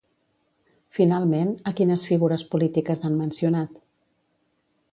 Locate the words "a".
1.71-1.75